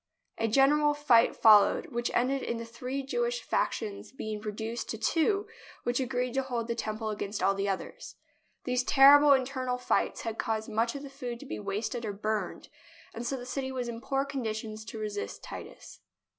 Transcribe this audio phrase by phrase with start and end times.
[0.39, 4.89] A general fight fol lowed, which ended in the three Jewish factions be ing reduced
[4.89, 5.45] to two
[5.83, 8.15] which agreed to hold the Tem ple against all others.
[8.63, 12.67] These terrible internal fights had caused much of the food to be wasted or burned,
[13.13, 15.99] and so the city was in poor condition to resist Titus.